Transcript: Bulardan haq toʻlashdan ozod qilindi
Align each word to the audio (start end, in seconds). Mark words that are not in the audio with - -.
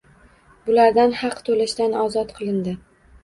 Bulardan 0.69 1.13
haq 1.19 1.37
toʻlashdan 1.49 1.93
ozod 2.05 2.33
qilindi 2.39 2.73